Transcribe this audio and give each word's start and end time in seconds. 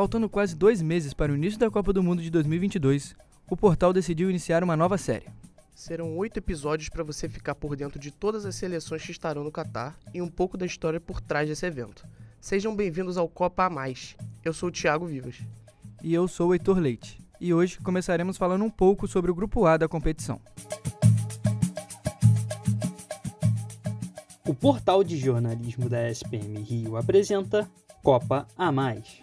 Faltando 0.00 0.30
quase 0.30 0.56
dois 0.56 0.80
meses 0.80 1.12
para 1.12 1.30
o 1.30 1.34
início 1.34 1.60
da 1.60 1.70
Copa 1.70 1.92
do 1.92 2.02
Mundo 2.02 2.22
de 2.22 2.30
2022, 2.30 3.14
o 3.50 3.54
portal 3.54 3.92
decidiu 3.92 4.30
iniciar 4.30 4.64
uma 4.64 4.74
nova 4.74 4.96
série. 4.96 5.26
Serão 5.74 6.16
oito 6.16 6.38
episódios 6.38 6.88
para 6.88 7.04
você 7.04 7.28
ficar 7.28 7.54
por 7.54 7.76
dentro 7.76 8.00
de 8.00 8.10
todas 8.10 8.46
as 8.46 8.54
seleções 8.54 9.04
que 9.04 9.10
estarão 9.10 9.44
no 9.44 9.52
Catar 9.52 9.98
e 10.14 10.22
um 10.22 10.28
pouco 10.28 10.56
da 10.56 10.64
história 10.64 10.98
por 10.98 11.20
trás 11.20 11.50
desse 11.50 11.66
evento. 11.66 12.08
Sejam 12.40 12.74
bem-vindos 12.74 13.18
ao 13.18 13.28
Copa 13.28 13.66
a 13.66 13.68
Mais. 13.68 14.16
Eu 14.42 14.54
sou 14.54 14.70
o 14.70 14.72
Thiago 14.72 15.04
Vivas. 15.04 15.36
E 16.02 16.14
eu 16.14 16.26
sou 16.26 16.48
o 16.48 16.54
Heitor 16.54 16.78
Leite. 16.78 17.20
E 17.38 17.52
hoje 17.52 17.78
começaremos 17.80 18.38
falando 18.38 18.64
um 18.64 18.70
pouco 18.70 19.06
sobre 19.06 19.30
o 19.30 19.34
Grupo 19.34 19.66
A 19.66 19.76
da 19.76 19.86
competição. 19.86 20.40
O 24.48 24.54
portal 24.54 25.04
de 25.04 25.18
jornalismo 25.18 25.90
da 25.90 26.08
SPM 26.08 26.58
Rio 26.62 26.96
apresenta 26.96 27.70
Copa 28.02 28.48
a 28.56 28.72
Mais. 28.72 29.20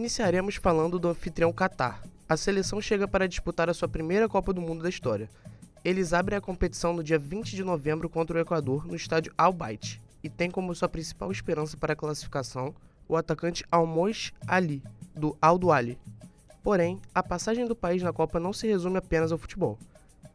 Iniciaremos 0.00 0.56
falando 0.56 0.98
do 0.98 1.08
anfitrião 1.08 1.52
Qatar. 1.52 2.02
A 2.26 2.34
seleção 2.34 2.80
chega 2.80 3.06
para 3.06 3.28
disputar 3.28 3.68
a 3.68 3.74
sua 3.74 3.86
primeira 3.86 4.30
Copa 4.30 4.50
do 4.50 4.58
Mundo 4.62 4.82
da 4.82 4.88
história. 4.88 5.28
Eles 5.84 6.14
abrem 6.14 6.38
a 6.38 6.40
competição 6.40 6.94
no 6.94 7.04
dia 7.04 7.18
20 7.18 7.54
de 7.54 7.62
novembro 7.62 8.08
contra 8.08 8.38
o 8.38 8.40
Equador 8.40 8.86
no 8.86 8.96
estádio 8.96 9.30
Al 9.36 9.52
Bayt 9.52 10.00
e 10.24 10.30
tem 10.30 10.50
como 10.50 10.74
sua 10.74 10.88
principal 10.88 11.30
esperança 11.30 11.76
para 11.76 11.92
a 11.92 11.96
classificação 11.96 12.74
o 13.06 13.14
atacante 13.14 13.62
Almos 13.70 14.32
Ali, 14.46 14.82
do 15.14 15.36
Al 15.38 15.70
Ali. 15.70 15.98
Porém, 16.62 16.98
a 17.14 17.22
passagem 17.22 17.66
do 17.66 17.76
país 17.76 18.02
na 18.02 18.10
Copa 18.10 18.40
não 18.40 18.54
se 18.54 18.66
resume 18.66 18.96
apenas 18.96 19.30
ao 19.30 19.36
futebol. 19.36 19.78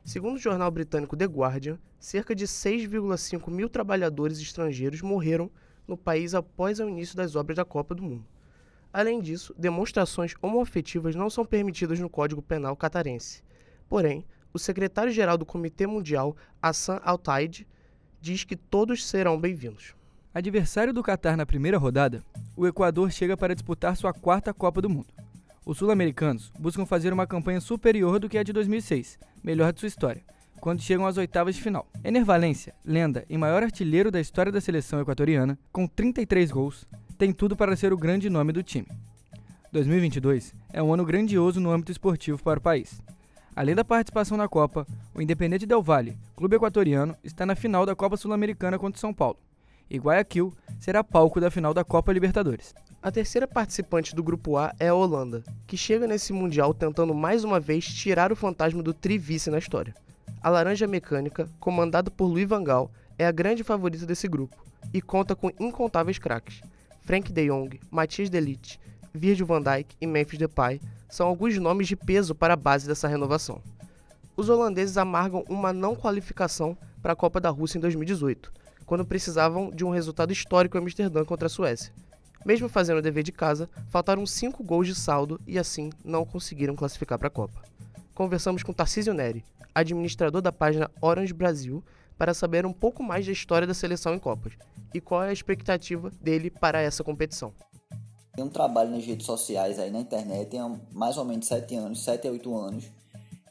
Segundo 0.04 0.36
o 0.36 0.40
jornal 0.40 0.70
britânico 0.70 1.18
The 1.18 1.26
Guardian, 1.26 1.80
cerca 2.00 2.36
de 2.36 2.45
6,5 2.45 3.50
mil 3.50 3.68
trabalhadores 3.68 4.38
estrangeiros 4.40 5.02
morreram 5.02 5.50
no 5.88 5.98
país 5.98 6.36
após 6.36 6.80
o 6.80 6.88
início 6.88 7.18
das 7.18 7.36
obras 7.36 7.56
da 7.56 7.66
Copa 7.66 7.95
do 7.95 8.04
Mundo. 8.04 8.34
Além 8.95 9.20
disso, 9.20 9.54
demonstrações 9.58 10.35
homoafetivas 10.41 11.17
não 11.17 11.30
são 11.30 11.44
permitidas 11.44 12.00
no 12.00 12.09
Código 12.09 12.42
Penal 12.42 12.78
catarense. 12.78 13.44
Porém, 13.89 14.25
o 14.53 14.58
secretário-geral 14.58 15.38
do 15.38 15.45
Comitê 15.45 15.86
Mundial, 15.86 16.33
Hassan 16.61 17.02
Al-Taid, 17.03 17.67
diz 18.22 18.45
que 18.45 18.55
todos 18.55 19.05
serão 19.05 19.38
bem-vindos. 19.38 19.94
Adversário 20.33 20.94
do 20.94 21.03
Catar 21.03 21.36
na 21.36 21.45
primeira 21.45 21.78
rodada, 21.78 22.23
o 22.55 22.66
Equador 22.66 23.11
chega 23.11 23.36
para 23.36 23.53
disputar 23.53 23.97
sua 23.97 24.14
quarta 24.14 24.53
Copa 24.53 24.81
do 24.81 24.89
Mundo. 24.89 25.14
Os 25.66 25.77
sul-americanos 25.77 26.50
buscam 26.58 26.86
fazer 26.86 27.11
uma 27.11 27.27
campanha 27.27 27.59
superior 27.59 28.17
do 28.17 28.30
que 28.30 28.38
a 28.38 28.44
de 28.44 28.53
2006, 28.53 29.20
melhor 29.44 29.73
de 29.73 29.81
sua 29.81 29.88
história, 29.88 30.23
quando 30.61 30.81
chegam 30.81 31.05
às 31.05 31.17
oitavas 31.17 31.55
de 31.55 31.61
final. 31.61 31.86
Ener 32.02 32.23
Valência, 32.23 32.73
lenda 32.86 33.25
e 33.30 33.38
maior 33.38 33.61
artilheiro 33.61 34.09
da 34.09 34.22
história 34.22 34.53
da 34.53 34.61
seleção 34.61 35.02
equatoriana, 35.02 35.59
com 35.70 35.86
33 35.86 36.50
gols, 36.50 36.88
tem 37.17 37.31
tudo 37.31 37.55
para 37.55 37.75
ser 37.75 37.94
o 37.94 37.97
grande 37.97 38.30
nome 38.30 38.52
do 38.52 38.61
time. 38.61 38.88
2022 39.71 40.53
é 40.71 40.83
um 40.83 40.94
ano 40.94 41.05
grandioso 41.05 41.59
no 41.59 41.71
âmbito 41.71 41.91
esportivo 41.91 42.41
para 42.41 42.59
o 42.59 42.61
país. 42.61 43.02
Além 43.55 43.73
da 43.73 43.85
participação 43.85 44.38
na 44.38 44.49
Copa, 44.49 44.85
o 45.13 45.21
Independente 45.21 45.66
Del 45.66 45.81
Valle, 45.81 46.17
clube 46.36 46.58
equatoriano, 46.58 47.16
está 47.23 47.45
na 47.45 47.55
final 47.55 47.86
da 47.86 47.95
Copa 47.95 48.17
Sul-Americana 48.17 48.77
contra 48.77 48.99
São 48.99 49.13
Paulo. 49.13 49.38
E 49.89 49.97
Guayaquil 49.97 50.53
será 50.80 51.03
palco 51.03 51.39
da 51.39 51.49
final 51.49 51.73
da 51.73 51.83
Copa 51.83 52.11
Libertadores. 52.11 52.73
A 53.02 53.11
terceira 53.11 53.47
participante 53.47 54.16
do 54.16 54.23
grupo 54.23 54.58
A 54.58 54.73
é 54.80 54.89
a 54.89 54.95
Holanda, 54.95 55.43
que 55.67 55.77
chega 55.77 56.08
nesse 56.08 56.33
mundial 56.33 56.73
tentando 56.73 57.13
mais 57.13 57.43
uma 57.43 57.59
vez 57.59 57.86
tirar 57.86 58.31
o 58.31 58.36
fantasma 58.36 58.83
do 58.83 58.93
trivice 58.93 59.49
na 59.49 59.59
história. 59.59 59.95
A 60.41 60.49
Laranja 60.49 60.88
Mecânica, 60.88 61.47
comandada 61.59 62.11
por 62.11 62.25
Louis 62.25 62.47
van 62.47 62.63
Gaal, 62.63 62.91
é 63.17 63.25
a 63.25 63.31
grande 63.31 63.63
favorita 63.63 64.05
desse 64.05 64.27
grupo 64.27 64.55
e 64.93 65.02
conta 65.02 65.36
com 65.36 65.52
incontáveis 65.59 66.17
craques. 66.17 66.61
Frank 67.06 67.31
de 67.31 67.48
Jong, 67.48 67.80
Matthias 67.92 68.31
de 68.31 68.39
Ligt, 68.39 68.80
Virgil 69.14 69.45
van 69.45 69.61
Dijk 69.61 69.95
e 70.02 70.08
Memphis 70.08 70.39
Depay 70.39 70.81
são 71.08 71.28
alguns 71.28 71.56
nomes 71.59 71.88
de 71.88 71.95
peso 71.95 72.34
para 72.34 72.56
a 72.56 72.58
base 72.58 72.88
dessa 72.88 73.08
renovação. 73.08 73.61
Os 74.36 74.50
holandeses 74.50 74.98
amargam 74.98 75.45
uma 75.48 75.71
não 75.71 75.95
qualificação 75.95 76.76
para 77.02 77.14
a 77.14 77.16
Copa 77.16 77.39
da 77.39 77.49
Rússia 77.49 77.77
em 77.77 77.82
2018, 77.82 78.52
quando 78.88 79.05
precisavam 79.05 79.70
de 79.70 79.86
um 79.86 79.92
resultado 79.92 80.33
histórico 80.33 80.77
em 80.77 80.82
Amsterdã 80.82 81.23
contra 81.23 81.45
a 81.45 81.49
Suécia. 81.49 81.93
Mesmo 82.43 82.67
fazendo 82.67 82.98
o 82.98 83.02
dever 83.02 83.23
de 83.23 83.32
casa, 83.32 83.70
faltaram 83.89 84.26
5 84.26 84.64
gols 84.64 84.87
de 84.87 84.95
saldo 84.95 85.39
e 85.45 85.60
assim 85.60 85.92
não 86.04 86.26
conseguiram 86.26 86.76
classificar 86.76 87.20
para 87.20 87.27
a 87.27 87.32
Copa. 87.32 87.61
Conversamos 88.16 88.64
com 88.64 88.73
Tarcísio 88.73 89.14
Neri, 89.14 89.45
administrador 89.76 90.42
da 90.42 90.52
página 90.52 90.89
Orange 90.99 91.33
Brasil, 91.33 91.83
para 92.17 92.33
saber 92.33 92.65
um 92.65 92.73
pouco 92.73 93.03
mais 93.03 93.26
da 93.26 93.31
história 93.31 93.67
da 93.67 93.73
seleção 93.73 94.14
em 94.14 94.20
Copas 94.20 94.53
e 94.93 95.02
qual 95.02 95.23
é 95.23 95.30
a 95.30 95.33
expectativa 95.33 96.09
dele 96.21 96.49
para 96.49 96.81
essa 96.81 97.03
competição. 97.03 97.53
Tem 98.36 98.43
um 98.43 98.49
trabalho 98.49 98.92
nas 98.92 99.05
redes 99.05 99.26
sociais 99.26 99.80
aí 99.80 99.89
na 99.89 99.99
internet 99.99 100.58
há 100.58 100.70
mais 100.92 101.17
ou 101.17 101.25
menos 101.25 101.48
7 101.48 101.75
anos, 101.75 102.04
7 102.04 102.27
a 102.27 102.31
8 102.31 102.58
anos. 102.58 102.86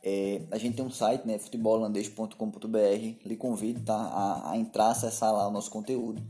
É, 0.03 0.43
a 0.51 0.59
gente 0.59 0.77
tem 0.77 0.85
um 0.85 0.91
site, 0.91 1.27
né, 1.27 1.39
futebolholandês.com.br, 1.39 3.27
lhe 3.27 3.37
convido 3.37 3.81
tá, 3.81 3.95
a, 3.95 4.51
a, 4.51 4.59
entrar, 4.59 4.91
acessar 4.91 5.33
lá 5.33 5.49
o 5.49 5.51
nosso 5.51 5.71
conteúdo. 5.71 6.23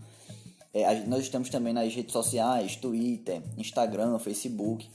É, 0.73 0.87
a, 0.87 1.07
nós 1.07 1.23
estamos 1.23 1.49
também 1.49 1.73
nas 1.73 1.93
redes 1.93 2.13
sociais, 2.13 2.77
Twitter, 2.77 3.43
Instagram, 3.57 4.17
Facebook. 4.21 4.89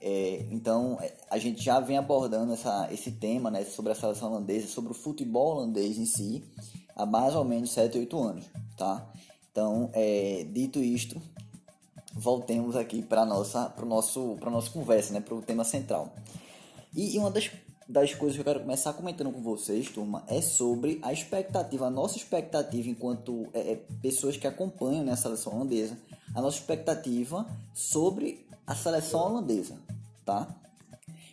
É, 0.00 0.46
então 0.50 0.96
é, 1.00 1.12
a 1.28 1.38
gente 1.38 1.62
já 1.62 1.80
vem 1.80 1.96
abordando 1.96 2.52
essa, 2.52 2.88
esse 2.92 3.10
tema 3.10 3.50
né, 3.50 3.64
sobre 3.64 3.92
a 3.92 3.94
seleção 3.94 4.30
holandesa, 4.30 4.68
sobre 4.68 4.92
o 4.92 4.94
futebol 4.94 5.56
holandês 5.56 5.98
em 5.98 6.06
si, 6.06 6.44
há 6.94 7.04
mais 7.04 7.34
ou 7.34 7.44
menos 7.44 7.70
7, 7.72 7.98
8 7.98 8.18
anos. 8.18 8.44
Tá? 8.76 9.10
Então, 9.50 9.90
é, 9.92 10.46
dito 10.52 10.78
isto, 10.78 11.20
voltemos 12.14 12.76
aqui 12.76 13.02
para 13.02 13.24
nossa 13.24 13.68
para 13.68 13.84
nosso 13.84 14.36
nossa 14.36 14.70
conversa, 14.70 15.12
né, 15.12 15.20
para 15.20 15.34
o 15.34 15.42
tema 15.42 15.64
central. 15.64 16.12
E, 16.94 17.16
e, 17.16 17.18
uma 17.18 17.30
das, 17.30 17.50
das 17.88 18.14
coisas 18.14 18.36
que 18.36 18.40
eu 18.40 18.44
quero 18.44 18.60
começar 18.60 18.92
comentando 18.92 19.32
com 19.32 19.42
vocês, 19.42 19.88
turma, 19.88 20.24
é 20.26 20.40
sobre 20.40 20.98
a 21.02 21.12
expectativa, 21.12 21.86
a 21.86 21.90
nossa 21.90 22.16
expectativa 22.16 22.88
enquanto 22.88 23.48
é, 23.52 23.72
é, 23.72 23.76
pessoas 24.00 24.36
que 24.36 24.46
acompanham 24.46 25.04
né, 25.04 25.12
a 25.12 25.16
seleção 25.16 25.54
holandesa, 25.54 25.98
a 26.34 26.40
nossa 26.40 26.58
expectativa 26.58 27.46
sobre 27.74 28.47
a 28.68 28.74
seleção 28.74 29.20
holandesa, 29.20 29.76
tá? 30.26 30.46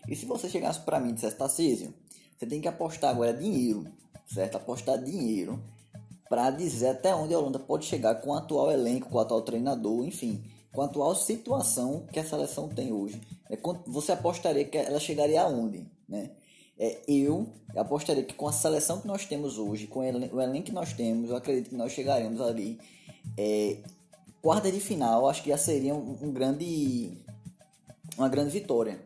E 0.08 0.16
se 0.16 0.26
você 0.26 0.48
chegasse 0.48 0.80
para 0.80 1.02
mim 1.02 1.10
e 1.10 1.14
dissesse, 1.14 1.36
Tarcísio, 1.36 1.94
você 2.38 2.46
tem 2.46 2.62
que 2.62 2.68
apostar 2.68 3.12
agora 3.12 3.34
dinheiro, 3.34 3.86
certo? 4.26 4.56
Apostar 4.56 4.98
dinheiro 5.04 5.62
para 6.30 6.50
dizer 6.50 6.88
até 6.88 7.14
onde 7.14 7.34
a 7.34 7.38
Holanda 7.38 7.60
pode 7.60 7.86
chegar 7.86 8.16
com 8.16 8.30
o 8.30 8.34
atual 8.36 8.72
elenco, 8.72 9.10
com 9.10 9.18
o 9.18 9.20
atual 9.20 9.42
treinador, 9.42 10.06
enfim, 10.06 10.42
com 10.72 10.82
a 10.82 10.86
atual 10.86 11.14
situação 11.14 12.06
que 12.10 12.20
a 12.20 12.24
seleção 12.24 12.70
tem 12.70 12.94
hoje. 12.94 13.22
É, 13.50 13.58
você 13.86 14.14
apostaria 14.14 14.64
que 14.64 14.78
ela 14.78 15.00
chegaria 15.00 15.42
aonde? 15.42 15.86
Né? 16.08 16.32
É, 16.80 17.02
eu 17.06 17.48
apostaria 17.76 18.24
que 18.24 18.34
com 18.34 18.48
a 18.48 18.54
seleção 18.54 19.02
que 19.02 19.08
nós 19.08 19.26
temos 19.26 19.58
hoje, 19.58 19.88
com 19.88 20.00
o 20.00 20.42
elenco 20.42 20.68
que 20.68 20.72
nós 20.72 20.94
temos, 20.94 21.30
eu 21.30 21.36
acredito 21.36 21.70
que 21.70 21.76
nós 21.76 21.92
chegaremos 21.92 22.40
ali. 22.40 22.80
É, 23.38 23.78
quarta 24.46 24.72
de 24.72 24.80
final, 24.80 25.28
acho 25.28 25.42
que 25.42 25.50
já 25.50 25.58
seria 25.58 25.96
um, 25.96 26.20
um, 26.22 26.32
grande, 26.32 27.18
uma 28.18 28.30
grande 28.30 28.52
vitória, 28.52 29.00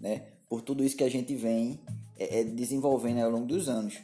né? 0.00 0.22
Por 0.48 0.62
tudo 0.62 0.84
isso 0.84 0.96
que 0.96 1.04
a 1.04 1.10
gente 1.10 1.34
vem 1.34 1.80
é, 2.18 2.40
é 2.40 2.44
desenvolvendo 2.44 3.20
ao 3.20 3.30
longo 3.30 3.46
dos 3.46 3.68
anos. 3.68 3.98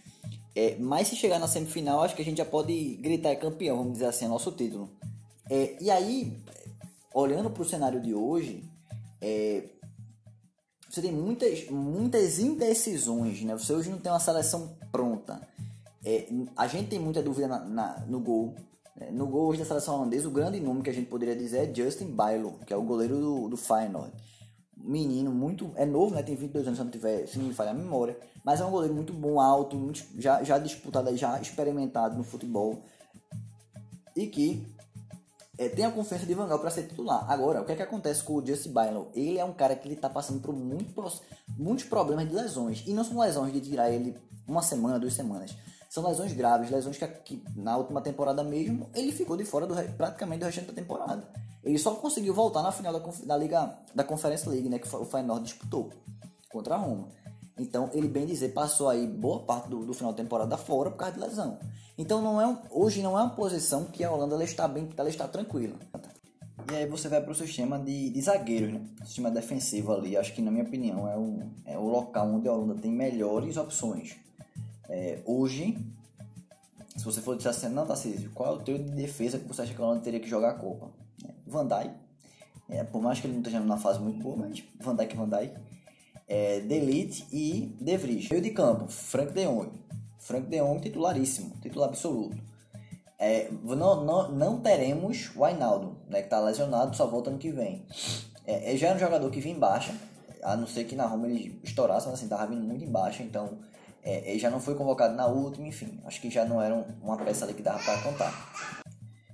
É, 0.54 0.76
mas 0.78 1.08
se 1.08 1.16
chegar 1.16 1.38
na 1.38 1.46
semifinal, 1.46 2.02
acho 2.02 2.16
que 2.16 2.22
a 2.22 2.24
gente 2.24 2.38
já 2.38 2.44
pode 2.44 2.96
gritar 2.96 3.36
campeão, 3.36 3.76
vamos 3.76 3.92
dizer 3.92 4.06
assim, 4.06 4.24
é 4.24 4.28
nosso 4.28 4.50
título. 4.52 4.90
É, 5.48 5.76
e 5.80 5.90
aí, 5.90 6.36
olhando 7.14 7.50
para 7.50 7.62
o 7.62 7.64
cenário 7.64 8.00
de 8.00 8.12
hoje, 8.12 8.64
é, 9.20 9.62
você 10.88 11.02
tem 11.02 11.12
muitas, 11.12 11.68
muitas 11.70 12.38
indecisões, 12.38 13.42
né? 13.42 13.54
Você 13.54 13.72
hoje 13.72 13.90
não 13.90 13.98
tem 13.98 14.10
uma 14.10 14.18
seleção 14.18 14.76
pronta. 14.90 15.40
É, 16.04 16.28
a 16.56 16.66
gente 16.66 16.88
tem 16.88 16.98
muita 16.98 17.22
dúvida 17.22 17.46
na, 17.46 17.60
na, 17.60 18.00
no 18.06 18.20
gol. 18.20 18.54
Né? 18.96 19.10
No 19.10 19.26
gol 19.26 19.48
hoje 19.48 19.60
da 19.60 19.66
seleção 19.66 19.96
holandesa, 19.96 20.28
o 20.28 20.32
grande 20.32 20.58
nome 20.58 20.82
que 20.82 20.90
a 20.90 20.92
gente 20.92 21.08
poderia 21.08 21.36
dizer 21.36 21.70
é 21.70 21.74
Justin 21.74 22.06
Bailo, 22.06 22.58
que 22.66 22.72
é 22.72 22.76
o 22.76 22.82
goleiro 22.82 23.20
do, 23.20 23.48
do 23.48 23.56
Feyenoord. 23.56 24.12
Menino 24.80 25.30
muito. 25.30 25.70
É 25.74 25.84
novo, 25.84 26.14
né? 26.14 26.22
Tem 26.22 26.34
22 26.34 26.66
anos, 26.66 26.78
se 26.78 26.84
não, 26.84 26.90
tiver, 26.90 27.26
se 27.26 27.38
não 27.38 27.46
me 27.46 27.54
falhar 27.54 27.74
a 27.74 27.78
memória. 27.78 28.16
Mas 28.44 28.60
é 28.60 28.64
um 28.64 28.70
goleiro 28.70 28.94
muito 28.94 29.12
bom, 29.12 29.40
alto, 29.40 29.76
muito, 29.76 30.02
já, 30.16 30.42
já 30.42 30.58
disputado, 30.58 31.14
já 31.16 31.40
experimentado 31.40 32.16
no 32.16 32.24
futebol. 32.24 32.82
E 34.16 34.26
que 34.26 34.66
é, 35.58 35.68
tem 35.68 35.84
a 35.84 35.90
confiança 35.90 36.24
de 36.24 36.34
Van 36.34 36.46
para 36.56 36.70
ser 36.70 36.84
titular. 36.84 37.28
Agora, 37.28 37.60
o 37.60 37.64
que 37.64 37.72
é 37.72 37.76
que 37.76 37.82
acontece 37.82 38.22
com 38.22 38.34
o 38.34 38.46
Justin 38.46 38.72
Byron? 38.72 39.08
Ele 39.12 39.38
é 39.38 39.44
um 39.44 39.52
cara 39.52 39.74
que 39.74 39.88
ele 39.88 39.96
tá 39.96 40.08
passando 40.08 40.40
por 40.40 40.54
muito, 40.54 40.94
muitos 41.58 41.84
problemas 41.84 42.28
de 42.28 42.34
lesões. 42.34 42.84
E 42.86 42.92
não 42.92 43.02
são 43.02 43.18
lesões 43.18 43.52
de 43.52 43.60
tirar 43.60 43.90
ele 43.90 44.16
uma 44.46 44.62
semana, 44.62 45.00
duas 45.00 45.14
semanas. 45.14 45.54
São 45.98 46.08
lesões 46.08 46.32
graves, 46.32 46.70
lesões 46.70 46.96
que, 46.96 47.06
que 47.08 47.42
na 47.56 47.76
última 47.76 48.00
temporada 48.00 48.44
mesmo 48.44 48.88
ele 48.94 49.10
ficou 49.10 49.36
de 49.36 49.44
fora 49.44 49.66
do, 49.66 49.74
praticamente 49.94 50.38
do 50.40 50.46
restante 50.46 50.68
da 50.68 50.72
temporada. 50.72 51.28
Ele 51.64 51.76
só 51.76 51.92
conseguiu 51.96 52.32
voltar 52.32 52.62
na 52.62 52.70
final 52.70 52.92
da, 52.92 53.00
da 53.24 53.36
Liga 53.36 53.76
da 53.92 54.04
Conference 54.04 54.48
League, 54.48 54.68
né, 54.68 54.78
que 54.78 54.86
o 54.94 55.04
Feyenoord 55.04 55.44
disputou 55.44 55.90
contra 56.48 56.76
a 56.76 56.78
Roma. 56.78 57.08
Então, 57.58 57.90
ele 57.92 58.06
bem 58.06 58.26
dizer, 58.26 58.50
passou 58.50 58.88
aí 58.88 59.08
boa 59.08 59.40
parte 59.40 59.68
do, 59.68 59.84
do 59.84 59.92
final 59.92 60.12
da 60.12 60.22
temporada 60.22 60.56
fora 60.56 60.88
por 60.88 60.98
causa 60.98 61.14
de 61.14 61.20
lesão. 61.20 61.58
Então, 61.98 62.22
não 62.22 62.40
é 62.40 62.46
um, 62.46 62.56
hoje 62.70 63.02
não 63.02 63.18
é 63.18 63.22
uma 63.22 63.30
posição 63.30 63.86
que 63.86 64.04
a 64.04 64.12
Holanda 64.12 64.36
ela 64.36 64.44
está 64.44 64.68
bem, 64.68 64.88
ela 64.96 65.08
está 65.08 65.26
tranquila. 65.26 65.74
E 66.72 66.76
aí 66.76 66.86
você 66.86 67.08
vai 67.08 67.20
para 67.20 67.32
o 67.32 67.34
sistema 67.34 67.76
de, 67.76 68.10
de 68.10 68.22
zagueiros, 68.22 68.72
né? 68.72 68.82
Sistema 69.04 69.32
defensivo 69.32 69.92
ali, 69.92 70.16
acho 70.16 70.32
que 70.32 70.42
na 70.42 70.52
minha 70.52 70.62
opinião 70.62 71.08
é 71.08 71.16
o, 71.18 71.40
é 71.64 71.76
o 71.76 71.88
local 71.88 72.28
onde 72.28 72.46
a 72.46 72.52
Holanda 72.52 72.80
tem 72.80 72.92
melhores 72.92 73.56
opções. 73.56 74.27
É, 74.88 75.20
hoje, 75.26 75.76
se 76.96 77.04
você 77.04 77.20
for 77.20 77.36
dizer 77.36 77.50
assim, 77.50 77.68
não, 77.68 77.86
Tarcísio, 77.86 78.30
qual 78.34 78.54
é 78.54 78.56
o 78.56 78.60
teu 78.60 78.78
de 78.78 78.90
defesa 78.90 79.38
que 79.38 79.46
você 79.46 79.62
acha 79.62 79.74
que 79.74 79.80
a 79.80 79.84
Holanda 79.84 80.02
teria 80.02 80.20
que 80.20 80.28
jogar 80.28 80.50
a 80.50 80.54
Copa? 80.54 80.90
É, 81.24 81.30
Van 81.46 81.66
Dijk, 81.66 81.94
é, 82.70 82.84
por 82.84 83.02
mais 83.02 83.20
que 83.20 83.26
ele 83.26 83.34
não 83.34 83.40
esteja 83.40 83.60
numa 83.60 83.78
fase 83.78 84.00
muito 84.00 84.18
boa, 84.18 84.36
mas 84.36 84.62
Van 84.80 84.94
Dijk, 84.94 85.16
Van 85.16 85.28
Dijk. 85.28 85.54
É, 86.30 86.60
Delite 86.60 87.26
e 87.32 87.74
De 87.80 87.96
Vries. 87.96 88.28
Meio 88.28 88.42
de 88.42 88.50
campo, 88.50 88.86
Frank 88.88 89.32
de 89.32 89.46
Jong. 89.46 89.70
Frank 90.18 90.46
de 90.46 90.58
Jong 90.58 90.80
titularíssimo, 90.80 91.54
titular 91.62 91.88
absoluto. 91.88 92.36
É, 93.18 93.50
não, 93.62 94.04
não, 94.04 94.30
não 94.30 94.60
teremos 94.60 95.30
o 95.34 95.44
Ainaldo, 95.44 95.96
né, 96.08 96.20
que 96.20 96.26
está 96.26 96.38
lesionado, 96.38 96.94
só 96.94 97.06
volta 97.06 97.30
ano 97.30 97.38
que 97.38 97.50
vem. 97.50 97.84
É, 98.46 98.76
já 98.76 98.88
era 98.88 98.96
um 98.96 99.00
jogador 99.00 99.30
que 99.30 99.40
vinha 99.40 99.56
em 99.56 99.58
baixa, 99.58 99.92
a 100.42 100.56
não 100.56 100.66
ser 100.66 100.84
que 100.84 100.94
na 100.94 101.06
Roma 101.06 101.26
ele 101.26 101.58
estourasse, 101.64 102.06
mas 102.06 102.18
assim, 102.18 102.28
tava 102.28 102.46
vindo 102.46 102.62
muito 102.62 102.84
em 102.84 102.90
baixa, 102.90 103.22
então 103.22 103.58
é, 104.08 104.30
ele 104.30 104.38
já 104.38 104.48
não 104.48 104.58
foi 104.58 104.74
convocado 104.74 105.14
na 105.14 105.26
última, 105.26 105.68
enfim, 105.68 106.00
acho 106.06 106.18
que 106.18 106.30
já 106.30 106.42
não 106.42 106.62
era 106.62 106.74
uma 107.02 107.18
peça 107.18 107.44
ali 107.44 107.52
que 107.52 107.60
dava 107.60 107.78
para 107.78 108.00
contar. 108.00 108.82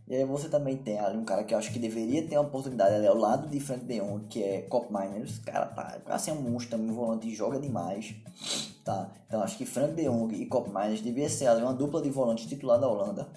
E 0.09 0.17
aí 0.17 0.25
você 0.25 0.49
também 0.49 0.77
tem 0.77 0.99
ali 0.99 1.17
um 1.17 1.25
cara 1.25 1.45
que 1.45 1.55
eu 1.55 1.59
acho 1.59 1.73
que 1.73 1.79
deveria 1.79 2.27
ter 2.27 2.37
uma 2.37 2.49
oportunidade 2.49 2.93
ali 2.93 3.07
ao 3.07 3.17
lado 3.17 3.49
de 3.49 3.61
Frank 3.61 3.85
de 3.85 4.01
Jong, 4.01 4.27
que 4.27 4.43
é 4.43 4.63
Cop 4.63 4.93
Miners. 4.93 5.39
Cara, 5.39 5.67
tá, 5.67 6.01
assim, 6.09 6.33
é 6.33 6.35
um 6.35 6.43
monstro 6.43 6.73
também, 6.73 6.91
um 6.91 6.95
volante 6.95 7.33
joga 7.33 7.61
demais, 7.61 8.17
tá? 8.85 9.13
Então 9.29 9.41
acho 9.45 9.57
que 9.57 9.65
Frank 9.65 9.95
de 9.95 10.09
Jong 10.09 10.35
e 10.35 10.45
Cop 10.47 10.69
Miners 10.69 11.01
devia 11.01 11.29
ser 11.29 11.47
ali 11.47 11.63
uma 11.63 11.73
dupla 11.73 12.03
de 12.03 12.11
volantes 12.11 12.47
titular 12.47 12.81
da 12.81 12.89
Holanda. 12.89 13.29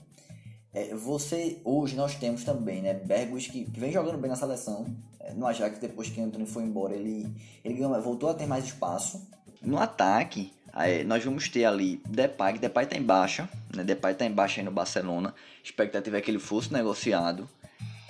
É, 0.74 0.95
você, 0.95 1.62
hoje 1.63 1.95
nós 1.95 2.16
temos 2.16 2.44
também, 2.44 2.81
né, 2.81 2.95
Bergus 2.95 3.45
que, 3.45 3.63
que 3.63 3.80
vem 3.80 3.92
jogando 3.92 4.18
bem 4.18 4.31
na 4.31 4.36
seleção, 4.36 4.88
é, 5.19 5.33
no 5.33 5.45
Ajax 5.45 5.78
depois 5.78 6.10
que 6.10 6.19
Anthony 6.19 6.48
foi 6.48 6.63
embora, 6.63 6.95
ele, 6.95 7.31
ele 7.63 7.80
voltou 8.01 8.28
a 8.28 8.33
ter 8.33 8.48
mais 8.48 8.66
espaço. 8.66 9.28
No 9.62 9.78
ataque, 9.78 10.51
Aí 10.78 11.04
nós 11.04 11.26
vamos 11.26 11.50
ter 11.50 11.66
ali 11.66 12.00
Depay, 12.08 12.60
Depay 12.60 12.86
tá 12.86 12.96
em 12.96 13.02
baixa, 13.02 13.50
né? 13.76 13.84
Depay 13.84 14.14
tá 14.14 14.26
em 14.26 14.32
baixa 14.32 14.62
aí 14.62 14.64
no 14.64 14.70
Barcelona. 14.70 15.30
A 15.30 15.64
expectativa 15.64 16.20
é 16.20 16.22
que 16.22 16.30
ele 16.30 16.38
fosse 16.38 16.72
negociado. 16.72 17.50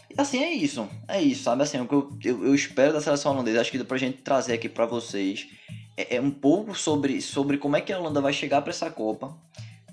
E 0.09 0.19
assim 0.19 0.43
é 0.43 0.51
isso, 0.51 0.85
é 1.07 1.21
isso, 1.21 1.43
sabe? 1.43 1.63
Assim, 1.63 1.79
o 1.79 1.87
que 1.87 1.95
eu, 1.95 2.11
eu, 2.25 2.45
eu 2.47 2.53
espero 2.53 2.91
da 2.91 2.99
seleção 2.99 3.31
holandesa, 3.31 3.61
acho 3.61 3.71
que 3.71 3.77
dá 3.77 3.85
pra 3.85 3.97
gente 3.97 4.17
trazer 4.17 4.51
aqui 4.51 4.67
para 4.67 4.85
vocês 4.85 5.47
é, 5.95 6.17
é, 6.17 6.21
um 6.21 6.29
pouco 6.29 6.75
sobre, 6.75 7.21
sobre 7.21 7.57
como 7.57 7.77
é 7.77 7.79
que 7.79 7.93
a 7.93 7.99
Holanda 7.99 8.19
vai 8.19 8.33
chegar 8.33 8.61
para 8.61 8.71
essa 8.71 8.91
Copa, 8.91 9.33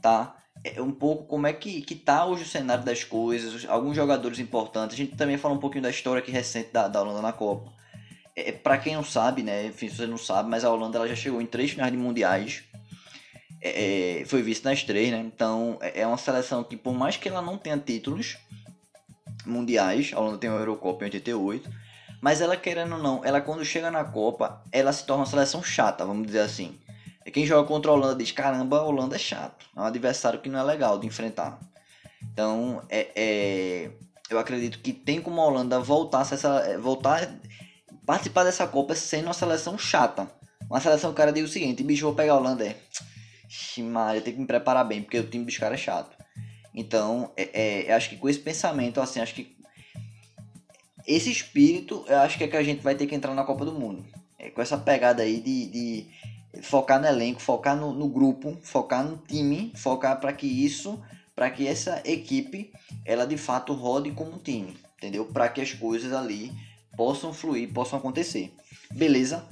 tá? 0.02 0.34
É 0.64 0.82
um 0.82 0.90
pouco 0.90 1.26
como 1.26 1.46
é 1.46 1.52
que, 1.52 1.80
que 1.80 1.94
tá 1.94 2.26
hoje 2.26 2.42
o 2.42 2.46
cenário 2.46 2.84
das 2.84 3.04
coisas, 3.04 3.64
alguns 3.68 3.94
jogadores 3.94 4.40
importantes. 4.40 4.94
A 4.94 4.96
gente 4.96 5.14
também 5.14 5.38
fala 5.38 5.54
um 5.54 5.58
pouquinho 5.58 5.84
da 5.84 5.90
história 5.90 6.20
aqui 6.20 6.32
recente 6.32 6.72
da, 6.72 6.88
da 6.88 7.00
Holanda 7.00 7.22
na 7.22 7.32
Copa. 7.32 7.70
É, 8.36 8.50
para 8.50 8.78
quem 8.78 8.94
não 8.94 9.04
sabe, 9.04 9.42
né? 9.42 9.66
Enfim, 9.66 9.88
se 9.88 9.96
você 9.96 10.06
não 10.06 10.18
sabe, 10.18 10.48
mas 10.48 10.64
a 10.64 10.70
Holanda 10.70 10.98
ela 10.98 11.08
já 11.08 11.14
chegou 11.14 11.40
em 11.40 11.46
três 11.46 11.70
finais 11.70 11.92
de 11.92 11.98
mundiais. 11.98 12.64
É, 13.60 14.20
é 14.20 14.24
foi 14.24 14.42
visto 14.42 14.64
nas 14.64 14.82
três, 14.82 15.10
né? 15.10 15.18
Então 15.18 15.78
é, 15.80 16.00
é 16.00 16.06
uma 16.06 16.18
seleção 16.18 16.64
que, 16.64 16.76
por 16.76 16.92
mais 16.94 17.16
que 17.16 17.28
ela 17.28 17.40
não 17.40 17.56
tenha 17.56 17.78
títulos 17.78 18.36
mundiais, 19.46 20.10
a 20.12 20.20
Holanda 20.20 20.38
tem 20.38 20.50
o 20.50 20.54
Eurocopa 20.54 21.04
em 21.04 21.06
88, 21.06 21.70
mas 22.20 22.40
ela 22.40 22.56
querendo 22.56 22.96
ou 22.96 23.02
não, 23.02 23.24
ela 23.24 23.40
quando 23.40 23.64
chega 23.64 23.90
na 23.90 24.02
Copa, 24.04 24.62
ela 24.72 24.92
se 24.92 25.04
torna 25.04 25.22
uma 25.22 25.30
seleção 25.30 25.62
chata, 25.62 26.04
vamos 26.04 26.26
dizer 26.26 26.40
assim. 26.40 26.78
Quem 27.32 27.46
joga 27.46 27.66
contra 27.66 27.90
a 27.90 27.94
Holanda 27.94 28.16
diz: 28.16 28.32
caramba, 28.32 28.78
a 28.78 28.84
Holanda 28.84 29.16
é 29.16 29.18
chato, 29.18 29.66
é 29.76 29.80
um 29.80 29.84
adversário 29.84 30.40
que 30.40 30.48
não 30.48 30.58
é 30.58 30.62
legal 30.62 30.98
de 30.98 31.06
enfrentar. 31.06 31.58
Então, 32.22 32.82
é, 32.88 33.10
é 33.14 33.90
eu 34.30 34.38
acredito 34.38 34.78
que 34.78 34.92
tem 34.92 35.20
como 35.20 35.40
a 35.40 35.46
Holanda 35.46 35.78
voltar, 35.80 36.22
essa, 36.22 36.78
voltar 36.78 37.28
participar 38.06 38.44
dessa 38.44 38.66
Copa 38.66 38.94
sendo 38.94 39.26
uma 39.26 39.34
seleção 39.34 39.78
chata. 39.78 40.30
Uma 40.68 40.80
seleção 40.80 41.10
que 41.10 41.14
o 41.14 41.16
cara 41.16 41.32
diz 41.32 41.44
o 41.44 41.52
seguinte, 41.52 41.82
bicho, 41.82 42.04
vou 42.04 42.14
pegar 42.14 42.34
a 42.34 42.36
Holanda, 42.36 42.66
é... 42.66 42.76
Maria, 43.82 44.20
tem 44.20 44.34
que 44.34 44.40
me 44.40 44.46
preparar 44.46 44.84
bem, 44.84 45.02
porque 45.02 45.18
o 45.18 45.26
time 45.26 45.44
dos 45.44 45.56
caras 45.56 45.78
é 45.78 45.82
chato. 45.82 46.16
Então, 46.74 47.32
é, 47.36 47.86
é, 47.86 47.94
acho 47.94 48.10
que 48.10 48.16
com 48.16 48.28
esse 48.28 48.38
pensamento, 48.38 49.00
assim, 49.00 49.20
acho 49.20 49.34
que 49.34 49.54
esse 51.06 51.30
espírito, 51.30 52.04
eu 52.08 52.18
acho 52.20 52.38
que 52.38 52.44
é 52.44 52.48
que 52.48 52.56
a 52.56 52.62
gente 52.62 52.82
vai 52.82 52.94
ter 52.94 53.06
que 53.06 53.14
entrar 53.14 53.34
na 53.34 53.44
Copa 53.44 53.64
do 53.64 53.72
Mundo. 53.72 54.04
É, 54.38 54.50
com 54.50 54.60
essa 54.60 54.76
pegada 54.76 55.22
aí 55.22 55.40
de, 55.40 55.66
de 55.66 56.62
focar 56.62 57.00
no 57.00 57.06
elenco, 57.06 57.40
focar 57.40 57.76
no, 57.76 57.92
no 57.92 58.08
grupo, 58.08 58.58
focar 58.62 59.04
no 59.04 59.18
time, 59.18 59.72
focar 59.76 60.18
para 60.18 60.32
que 60.32 60.46
isso, 60.46 61.00
para 61.34 61.50
que 61.50 61.66
essa 61.66 62.02
equipe, 62.04 62.72
ela 63.04 63.26
de 63.26 63.36
fato 63.36 63.72
rode 63.72 64.10
como 64.12 64.34
um 64.34 64.38
time, 64.38 64.76
entendeu? 64.96 65.26
Para 65.26 65.48
que 65.48 65.60
as 65.60 65.72
coisas 65.72 66.12
ali 66.12 66.52
possam 66.96 67.32
fluir, 67.32 67.72
possam 67.72 67.98
acontecer. 67.98 68.54
Beleza? 68.92 69.44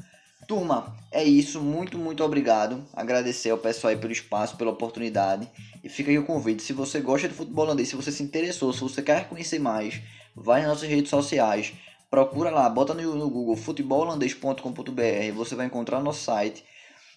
Turma, 0.46 0.96
é 1.10 1.22
isso. 1.22 1.60
Muito, 1.60 1.98
muito 1.98 2.22
obrigado. 2.24 2.84
Agradecer 2.92 3.50
ao 3.50 3.58
pessoal 3.58 3.92
aí 3.92 3.96
pelo 3.96 4.12
espaço, 4.12 4.56
pela 4.56 4.70
oportunidade. 4.70 5.48
E 5.82 5.88
fica 5.88 6.10
aí 6.10 6.18
o 6.18 6.24
convite. 6.24 6.62
Se 6.62 6.72
você 6.72 7.00
gosta 7.00 7.28
de 7.28 7.34
futebol 7.34 7.64
holandês, 7.64 7.88
se 7.88 7.96
você 7.96 8.10
se 8.10 8.22
interessou, 8.22 8.72
se 8.72 8.80
você 8.80 9.02
quer 9.02 9.28
conhecer 9.28 9.58
mais, 9.58 10.00
vai 10.34 10.60
nas 10.60 10.70
nossas 10.70 10.88
redes 10.88 11.10
sociais. 11.10 11.72
Procura 12.10 12.50
lá, 12.50 12.68
bota 12.68 12.92
no, 12.92 13.14
no 13.14 13.30
Google 13.30 13.56
futebolholandês.com.br. 13.56 15.34
Você 15.34 15.54
vai 15.54 15.66
encontrar 15.66 16.02
nosso 16.02 16.24
site. 16.24 16.64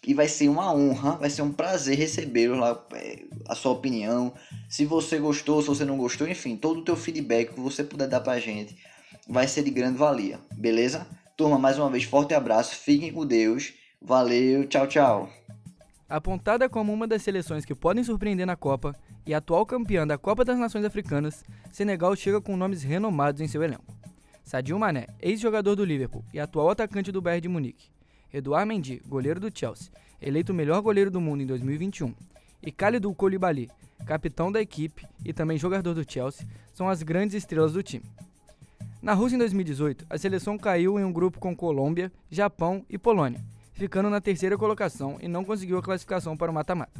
E 0.08 0.14
vai 0.14 0.28
ser 0.28 0.50
uma 0.50 0.72
honra, 0.72 1.18
vai 1.18 1.32
ser 1.32 1.42
um 1.42 1.52
prazer 1.52 1.98
recebê-lo 1.98 2.56
lá, 2.56 2.80
é, 2.94 3.24
a 3.50 3.56
sua 3.56 3.72
opinião. 3.72 4.34
Se 4.70 4.86
você 4.86 5.18
gostou, 5.18 5.62
se 5.64 5.68
você 5.68 5.84
não 5.84 5.98
gostou, 5.98 6.28
enfim, 6.28 6.56
todo 6.56 6.82
o 6.82 6.84
teu 6.84 6.96
feedback 6.96 7.54
que 7.54 7.60
você 7.60 7.84
puder 7.84 8.08
dar 8.08 8.22
pra 8.22 8.40
gente 8.40 8.78
vai 9.28 9.48
ser 9.48 9.64
de 9.64 9.72
grande 9.72 9.98
valia, 9.98 10.40
beleza? 10.56 11.08
Turma, 11.36 11.58
mais 11.58 11.78
uma 11.78 11.90
vez, 11.90 12.04
forte 12.04 12.34
abraço, 12.34 12.76
fiquem 12.76 13.12
com 13.12 13.26
Deus, 13.26 13.74
valeu, 14.02 14.68
tchau, 14.68 14.88
tchau. 14.88 15.30
Apontada 16.08 16.70
como 16.70 16.94
uma 16.94 17.08
das 17.08 17.24
seleções 17.24 17.66
que 17.66 17.74
podem 17.74 18.04
surpreender 18.04 18.46
na 18.46 18.56
Copa 18.56 18.96
e 19.26 19.34
atual 19.34 19.66
campeã 19.66 20.06
da 20.06 20.18
Copa 20.18 20.46
das 20.46 20.58
Nações 20.58 20.86
Africanas, 20.86 21.44
Senegal 21.72 22.16
chega 22.16 22.40
com 22.40 22.56
nomes 22.56 22.84
renomados 22.84 23.42
em 23.42 23.48
seu 23.48 23.64
elenco. 23.64 23.84
Sadio 24.44 24.78
Mané, 24.78 25.08
ex-jogador 25.20 25.76
do 25.76 25.84
Liverpool 25.84 26.24
e 26.32 26.40
atual 26.40 26.70
atacante 26.70 27.12
do 27.12 27.22
Bayern 27.22 27.42
de 27.42 27.50
Munique. 27.50 27.90
Eduard 28.32 28.68
Mendy, 28.68 29.02
goleiro 29.08 29.40
do 29.40 29.50
Chelsea, 29.52 29.92
eleito 30.22 30.52
o 30.52 30.56
melhor 30.56 30.82
goleiro 30.82 31.10
do 31.10 31.20
mundo 31.20 31.42
em 31.42 31.48
2021. 31.48 32.14
E 32.62 32.72
Khalidou 32.72 33.16
Koulibaly, 33.16 33.70
capitão 34.06 34.52
da 34.52 34.62
equipe 34.62 35.08
e 35.24 35.34
também 35.34 35.58
jogador 35.58 35.96
do 35.96 36.10
Chelsea, 36.10 36.48
são 36.74 36.88
as 36.88 37.02
grandes 37.02 37.36
estrelas 37.36 37.74
do 37.74 37.82
time. 37.82 38.06
Na 39.06 39.14
Rússia 39.14 39.36
em 39.36 39.38
2018, 39.38 40.04
a 40.10 40.18
seleção 40.18 40.58
caiu 40.58 41.00
em 41.00 41.04
um 41.04 41.14
grupo 41.14 41.40
com 41.40 41.56
Colômbia, 41.56 42.12
Japão 42.28 42.84
e 42.90 42.98
Polônia, 42.98 43.40
ficando 43.72 44.10
na 44.10 44.20
terceira 44.20 44.58
colocação 44.58 45.20
e 45.22 45.28
não 45.28 45.46
conseguiu 45.46 45.78
a 45.78 45.84
classificação 45.84 46.36
para 46.36 46.50
o 46.50 46.54
mata-mata. 46.56 47.00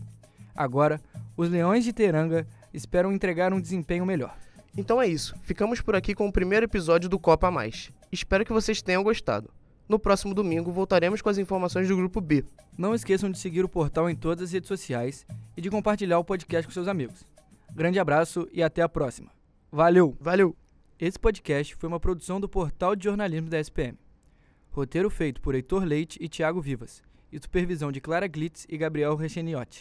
Agora, 0.56 1.02
os 1.36 1.50
Leões 1.50 1.84
de 1.84 1.92
Teranga 1.92 2.46
esperam 2.72 3.12
entregar 3.12 3.52
um 3.52 3.60
desempenho 3.60 4.06
melhor. 4.06 4.38
Então 4.78 5.02
é 5.02 5.08
isso, 5.08 5.36
ficamos 5.42 5.82
por 5.82 5.96
aqui 5.96 6.14
com 6.14 6.28
o 6.28 6.32
primeiro 6.32 6.68
episódio 6.68 7.10
do 7.10 7.18
Copa 7.18 7.50
Mais. 7.50 7.90
Espero 8.12 8.46
que 8.46 8.54
vocês 8.54 8.84
tenham 8.84 9.02
gostado. 9.02 9.50
No 9.90 9.98
próximo 9.98 10.36
domingo 10.36 10.72
voltaremos 10.72 11.24
com 11.24 11.30
as 11.30 11.40
informações 11.40 11.88
do 11.88 11.98
grupo 11.98 12.22
B. 12.22 12.46
Não 12.78 12.94
esqueçam 12.94 13.32
de 13.32 13.40
seguir 13.40 13.66
o 13.66 13.70
portal 13.70 14.08
em 14.08 14.16
todas 14.16 14.44
as 14.44 14.52
redes 14.52 14.68
sociais 14.68 15.26
e 15.58 15.62
de 15.62 15.72
compartilhar 15.72 16.20
o 16.20 16.24
podcast 16.24 16.68
com 16.68 16.72
seus 16.72 16.88
amigos. 16.88 17.26
Grande 17.74 17.98
abraço 17.98 18.48
e 18.54 18.62
até 18.62 18.84
a 18.84 18.90
próxima. 18.90 19.32
Valeu! 19.72 20.16
Valeu! 20.22 20.56
Esse 20.98 21.20
podcast 21.20 21.76
foi 21.76 21.90
uma 21.90 22.00
produção 22.00 22.40
do 22.40 22.48
Portal 22.48 22.96
de 22.96 23.04
Jornalismo 23.04 23.50
da 23.50 23.60
SPM. 23.60 23.98
Roteiro 24.72 25.10
feito 25.10 25.42
por 25.42 25.54
Heitor 25.54 25.84
Leite 25.84 26.18
e 26.22 26.30
Tiago 26.30 26.62
Vivas, 26.62 27.04
e 27.30 27.38
supervisão 27.38 27.92
de 27.92 28.00
Clara 28.00 28.28
Glitz 28.28 28.66
e 28.70 28.78
Gabriel 28.78 29.14
Recheniotti. 29.18 29.74